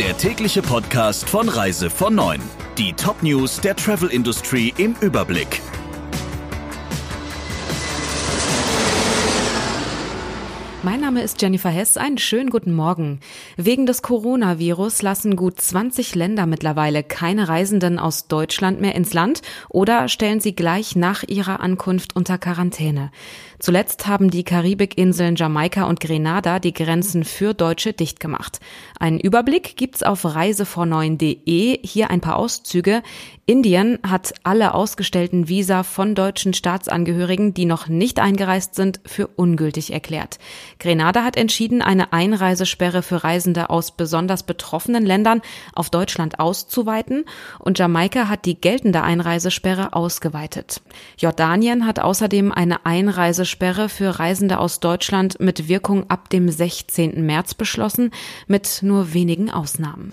der 0.00 0.16
tägliche 0.16 0.62
Podcast 0.62 1.28
von 1.28 1.46
Reise 1.50 1.90
von 1.90 2.14
9. 2.14 2.40
Die 2.78 2.94
Top-News 2.94 3.60
der 3.60 3.76
Travel 3.76 4.08
Industry 4.08 4.72
im 4.78 4.96
Überblick. 5.02 5.60
Mein 10.82 11.00
Name 11.00 11.20
ist 11.20 11.42
Jennifer 11.42 11.68
Hess. 11.68 11.98
Einen 11.98 12.16
schönen 12.16 12.48
guten 12.48 12.72
Morgen. 12.72 13.20
Wegen 13.62 13.84
des 13.84 14.00
Coronavirus 14.00 15.02
lassen 15.02 15.36
gut 15.36 15.60
20 15.60 16.14
Länder 16.14 16.46
mittlerweile 16.46 17.02
keine 17.02 17.46
Reisenden 17.48 17.98
aus 17.98 18.26
Deutschland 18.26 18.80
mehr 18.80 18.94
ins 18.94 19.12
Land 19.12 19.42
oder 19.68 20.08
stellen 20.08 20.40
sie 20.40 20.54
gleich 20.54 20.96
nach 20.96 21.24
ihrer 21.24 21.60
Ankunft 21.60 22.16
unter 22.16 22.38
Quarantäne. 22.38 23.10
Zuletzt 23.58 24.06
haben 24.06 24.30
die 24.30 24.44
Karibikinseln 24.44 25.36
Jamaika 25.36 25.84
und 25.84 26.00
Grenada 26.00 26.58
die 26.58 26.72
Grenzen 26.72 27.24
für 27.24 27.52
Deutsche 27.52 27.92
dicht 27.92 28.18
gemacht. 28.18 28.60
Einen 28.98 29.20
Überblick 29.20 29.76
gibt's 29.76 30.02
auf 30.02 30.24
reisevorneuen.de. 30.24 31.80
Hier 31.82 32.08
ein 32.08 32.22
paar 32.22 32.36
Auszüge. 32.36 33.02
Indien 33.44 33.98
hat 34.08 34.32
alle 34.44 34.72
ausgestellten 34.72 35.48
Visa 35.48 35.82
von 35.82 36.14
deutschen 36.14 36.54
Staatsangehörigen, 36.54 37.52
die 37.52 37.66
noch 37.66 37.88
nicht 37.88 38.20
eingereist 38.20 38.74
sind, 38.76 39.00
für 39.04 39.26
ungültig 39.26 39.92
erklärt. 39.92 40.38
Grenada 40.78 41.24
hat 41.24 41.36
entschieden, 41.36 41.82
eine 41.82 42.14
Einreisesperre 42.14 43.02
für 43.02 43.24
Reisende 43.24 43.49
aus 43.58 43.90
besonders 43.90 44.42
betroffenen 44.42 45.04
Ländern 45.04 45.42
auf 45.74 45.90
Deutschland 45.90 46.38
auszuweiten 46.38 47.24
und 47.58 47.78
Jamaika 47.78 48.28
hat 48.28 48.44
die 48.44 48.60
geltende 48.60 49.02
Einreisesperre 49.02 49.92
ausgeweitet. 49.92 50.80
Jordanien 51.18 51.86
hat 51.86 51.98
außerdem 51.98 52.52
eine 52.52 52.86
Einreisesperre 52.86 53.88
für 53.88 54.18
Reisende 54.18 54.58
aus 54.58 54.80
Deutschland 54.80 55.40
mit 55.40 55.68
Wirkung 55.68 56.08
ab 56.08 56.30
dem 56.30 56.48
16. 56.48 57.24
März 57.24 57.54
beschlossen, 57.54 58.10
mit 58.46 58.80
nur 58.82 59.12
wenigen 59.12 59.50
Ausnahmen. 59.50 60.12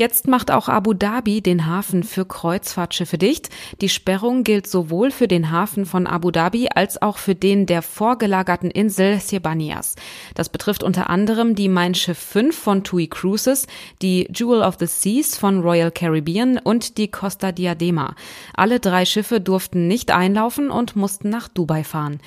Jetzt 0.00 0.26
macht 0.28 0.50
auch 0.50 0.70
Abu 0.70 0.94
Dhabi 0.94 1.42
den 1.42 1.66
Hafen 1.66 2.04
für 2.04 2.24
Kreuzfahrtschiffe 2.24 3.18
dicht. 3.18 3.50
Die 3.82 3.90
Sperrung 3.90 4.44
gilt 4.44 4.66
sowohl 4.66 5.10
für 5.10 5.28
den 5.28 5.50
Hafen 5.50 5.84
von 5.84 6.06
Abu 6.06 6.30
Dhabi 6.30 6.70
als 6.74 7.02
auch 7.02 7.18
für 7.18 7.34
den 7.34 7.66
der 7.66 7.82
vorgelagerten 7.82 8.70
Insel 8.70 9.20
Sirbaniyas. 9.20 9.96
Das 10.34 10.48
betrifft 10.48 10.82
unter 10.82 11.10
anderem 11.10 11.54
die 11.54 11.68
Mein 11.68 11.94
Schiff 11.94 12.16
5 12.16 12.58
von 12.58 12.82
TUI 12.82 13.08
Cruises, 13.08 13.66
die 14.00 14.26
Jewel 14.34 14.62
of 14.62 14.76
the 14.80 14.86
Seas 14.86 15.36
von 15.36 15.60
Royal 15.60 15.90
Caribbean 15.90 16.56
und 16.56 16.96
die 16.96 17.10
Costa 17.10 17.52
Diadema. 17.52 18.14
Alle 18.54 18.80
drei 18.80 19.04
Schiffe 19.04 19.38
durften 19.38 19.86
nicht 19.86 20.12
einlaufen 20.12 20.70
und 20.70 20.96
mussten 20.96 21.28
nach 21.28 21.48
Dubai 21.48 21.84
fahren. 21.84 22.20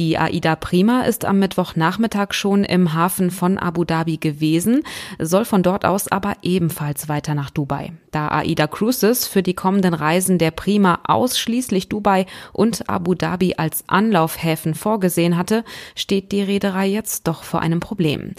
Die 0.00 0.16
Aida 0.16 0.56
Prima 0.56 1.02
ist 1.02 1.26
am 1.26 1.40
Mittwochnachmittag 1.40 2.32
schon 2.32 2.64
im 2.64 2.94
Hafen 2.94 3.30
von 3.30 3.58
Abu 3.58 3.84
Dhabi 3.84 4.16
gewesen, 4.16 4.82
soll 5.18 5.44
von 5.44 5.62
dort 5.62 5.84
aus 5.84 6.10
aber 6.10 6.36
ebenfalls 6.40 7.10
weiter 7.10 7.34
nach 7.34 7.50
Dubai. 7.50 7.92
Da 8.10 8.28
Aida 8.28 8.66
Cruises 8.66 9.26
für 9.26 9.42
die 9.42 9.52
kommenden 9.52 9.92
Reisen 9.92 10.38
der 10.38 10.52
Prima 10.52 11.00
ausschließlich 11.06 11.90
Dubai 11.90 12.24
und 12.54 12.88
Abu 12.88 13.14
Dhabi 13.14 13.56
als 13.58 13.84
Anlaufhäfen 13.88 14.74
vorgesehen 14.74 15.36
hatte, 15.36 15.64
steht 15.94 16.32
die 16.32 16.40
Reederei 16.40 16.86
jetzt 16.86 17.28
doch 17.28 17.42
vor 17.42 17.60
einem 17.60 17.80
Problem. 17.80 18.32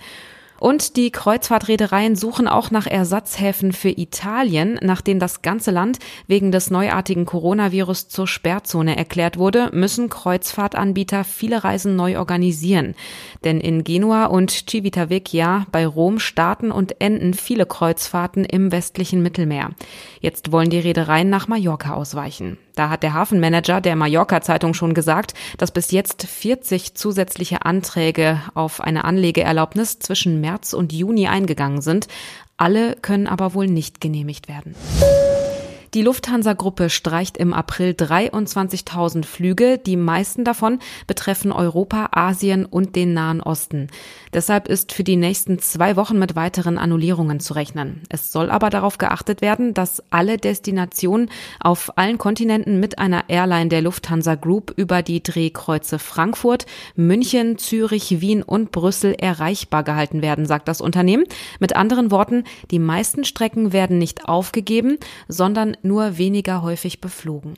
Und 0.61 0.95
die 0.95 1.09
Kreuzfahrtreedereien 1.09 2.15
suchen 2.15 2.47
auch 2.47 2.69
nach 2.69 2.85
Ersatzhäfen 2.85 3.71
für 3.71 3.89
Italien, 3.89 4.77
nachdem 4.83 5.17
das 5.17 5.41
ganze 5.41 5.71
Land 5.71 5.97
wegen 6.27 6.51
des 6.51 6.69
neuartigen 6.69 7.25
Coronavirus 7.25 8.09
zur 8.09 8.27
Sperrzone 8.27 8.95
erklärt 8.95 9.39
wurde, 9.39 9.71
müssen 9.73 10.07
Kreuzfahrtanbieter 10.07 11.23
viele 11.23 11.63
Reisen 11.63 11.95
neu 11.95 12.19
organisieren. 12.19 12.93
Denn 13.43 13.59
in 13.59 13.83
Genua 13.83 14.25
und 14.25 14.51
Civitavecchia 14.51 15.65
bei 15.71 15.87
Rom 15.87 16.19
starten 16.19 16.71
und 16.71 17.01
enden 17.01 17.33
viele 17.33 17.65
Kreuzfahrten 17.65 18.45
im 18.45 18.71
westlichen 18.71 19.23
Mittelmeer. 19.23 19.71
Jetzt 20.19 20.51
wollen 20.51 20.69
die 20.69 20.77
Reedereien 20.77 21.31
nach 21.31 21.47
Mallorca 21.47 21.95
ausweichen. 21.95 22.59
Da 22.75 22.89
hat 22.89 23.03
der 23.03 23.13
Hafenmanager 23.13 23.81
der 23.81 23.95
Mallorca-Zeitung 23.95 24.73
schon 24.73 24.93
gesagt, 24.93 25.33
dass 25.57 25.71
bis 25.71 25.91
jetzt 25.91 26.25
40 26.27 26.95
zusätzliche 26.95 27.65
Anträge 27.65 28.41
auf 28.53 28.81
eine 28.81 29.05
Anlegeerlaubnis 29.05 29.99
zwischen 29.99 30.41
März 30.41 30.73
und 30.73 30.93
Juni 30.93 31.27
eingegangen 31.27 31.81
sind. 31.81 32.07
Alle 32.57 32.95
können 32.95 33.27
aber 33.27 33.53
wohl 33.53 33.67
nicht 33.67 34.01
genehmigt 34.01 34.47
werden. 34.47 34.75
Die 35.93 36.03
Lufthansa-Gruppe 36.03 36.89
streicht 36.89 37.35
im 37.35 37.53
April 37.53 37.91
23.000 37.91 39.25
Flüge. 39.25 39.77
Die 39.77 39.97
meisten 39.97 40.45
davon 40.45 40.79
betreffen 41.05 41.51
Europa, 41.51 42.09
Asien 42.13 42.65
und 42.65 42.95
den 42.95 43.13
Nahen 43.13 43.41
Osten. 43.41 43.87
Deshalb 44.33 44.67
ist 44.69 44.93
für 44.93 45.03
die 45.03 45.17
nächsten 45.17 45.59
zwei 45.59 45.95
Wochen 45.95 46.17
mit 46.17 46.35
weiteren 46.35 46.77
Annullierungen 46.77 47.39
zu 47.39 47.53
rechnen. 47.53 48.01
Es 48.09 48.31
soll 48.31 48.49
aber 48.49 48.69
darauf 48.69 48.97
geachtet 48.97 49.41
werden, 49.41 49.73
dass 49.73 50.01
alle 50.09 50.37
Destinationen 50.37 51.29
auf 51.59 51.97
allen 51.97 52.17
Kontinenten 52.17 52.79
mit 52.79 52.97
einer 52.99 53.25
Airline 53.27 53.69
der 53.69 53.81
Lufthansa 53.81 54.35
Group 54.35 54.73
über 54.77 55.01
die 55.01 55.21
Drehkreuze 55.21 55.99
Frankfurt, 55.99 56.65
München, 56.95 57.57
Zürich, 57.57 58.21
Wien 58.21 58.43
und 58.43 58.71
Brüssel 58.71 59.13
erreichbar 59.13 59.83
gehalten 59.83 60.21
werden, 60.21 60.45
sagt 60.45 60.67
das 60.67 60.81
Unternehmen. 60.81 61.25
Mit 61.59 61.75
anderen 61.75 62.11
Worten, 62.11 62.45
die 62.71 62.79
meisten 62.79 63.25
Strecken 63.25 63.73
werden 63.73 63.97
nicht 63.97 64.27
aufgegeben, 64.27 64.97
sondern 65.27 65.75
nur 65.81 66.17
weniger 66.17 66.61
häufig 66.61 67.01
beflogen. 67.01 67.55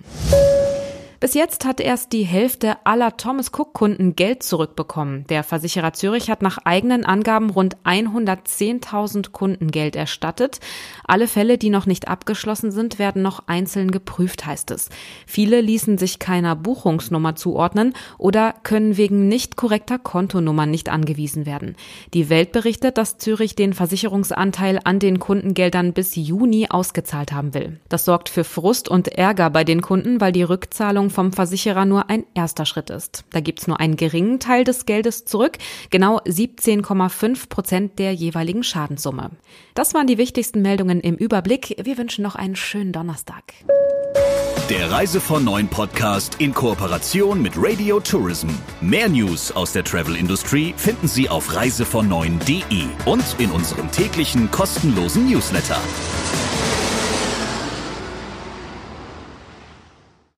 Bis 1.24 1.36
jetzt 1.36 1.64
hat 1.64 1.80
erst 1.80 2.12
die 2.12 2.24
Hälfte 2.24 2.76
aller 2.84 3.16
Thomas 3.16 3.50
Cook 3.58 3.72
Kunden 3.72 4.14
Geld 4.14 4.44
zurückbekommen. 4.44 5.24
Der 5.30 5.46
Versicherer 5.46 5.94
Zürich 5.94 6.30
hat 6.30 6.42
nach 6.42 6.58
eigenen 6.66 7.06
Angaben 7.06 7.50
rund 7.50 7.78
110.000 7.86 9.32
Kunden 9.32 9.72
Geld 9.72 9.96
erstattet. 9.96 10.60
Alle 11.06 11.30
Fälle, 11.30 11.58
die 11.58 11.70
noch 11.70 11.86
nicht 11.86 12.10
abgeschlossen 12.10 12.74
sind, 12.74 13.00
werden 13.00 13.22
noch 13.22 13.48
einzeln 13.48 13.92
geprüft, 13.92 14.46
heißt 14.46 14.70
es. 14.72 14.90
Viele 15.26 15.62
ließen 15.62 15.98
sich 15.98 16.20
keiner 16.20 16.58
Buchungsnummer 16.58 17.38
zuordnen 17.38 17.94
oder 18.18 18.54
können 18.64 18.98
wegen 18.98 19.30
nicht 19.30 19.56
korrekter 19.56 20.00
Kontonummern 20.00 20.72
nicht 20.72 20.90
angewiesen 20.90 21.46
werden. 21.46 21.78
Die 22.14 22.28
Welt 22.28 22.52
berichtet, 22.52 22.98
dass 22.98 23.18
Zürich 23.18 23.56
den 23.56 23.72
Versicherungsanteil 23.72 24.82
an 24.84 25.00
den 25.00 25.20
Kundengeldern 25.20 25.94
bis 25.94 26.18
Juni 26.18 26.68
ausgezahlt 26.70 27.32
haben 27.32 27.54
will. 27.54 27.80
Das 27.88 28.04
sorgt 28.04 28.28
für 28.28 28.44
Frust 28.44 28.90
und 28.90 29.08
Ärger 29.08 29.50
bei 29.50 29.64
den 29.64 29.82
Kunden, 29.82 30.20
weil 30.20 30.34
die 30.34 30.44
Rückzahlung 30.44 31.13
vom 31.14 31.32
Versicherer 31.32 31.86
nur 31.86 32.10
ein 32.10 32.26
erster 32.34 32.66
Schritt 32.66 32.90
ist. 32.90 33.24
Da 33.32 33.40
gibt's 33.40 33.68
nur 33.68 33.80
einen 33.80 33.96
geringen 33.96 34.40
Teil 34.40 34.66
des 34.66 34.86
Geldes 34.86 35.24
zurück, 35.26 35.58
genau 35.90 36.20
17,5 36.20 37.48
Prozent 37.48 38.00
der 38.00 38.14
jeweiligen 38.14 38.64
Schadenssumme. 38.64 39.32
Das 39.76 39.94
waren 39.94 40.08
die 40.08 40.18
wichtigsten 40.18 40.62
Meldungen 40.62 41.00
im 41.00 41.16
Überblick. 41.16 41.76
Wir 41.82 41.98
wünschen 41.98 42.24
noch 42.24 42.36
einen 42.36 42.56
schönen 42.56 42.92
Donnerstag. 42.92 43.54
Der 44.70 44.90
Reise 44.90 45.20
von 45.20 45.44
Neuen 45.44 45.68
Podcast 45.68 46.36
in 46.40 46.54
Kooperation 46.54 47.42
mit 47.42 47.54
Radio 47.58 48.00
Tourism. 48.00 48.48
Mehr 48.80 49.10
News 49.10 49.52
aus 49.52 49.74
der 49.74 49.84
Travel 49.84 50.16
Industry 50.16 50.74
finden 50.78 51.08
Sie 51.08 51.30
auf 51.30 51.54
reisevon 51.54 52.12
und 52.14 53.36
in 53.40 53.52
unserem 53.52 53.92
täglichen 53.92 54.50
kostenlosen 54.52 55.30
Newsletter. 55.30 55.80